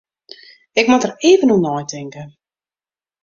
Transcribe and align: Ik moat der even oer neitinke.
Ik 0.79 0.85
moat 0.87 1.03
der 1.05 1.13
even 1.29 1.51
oer 1.53 1.61
neitinke. 1.65 2.23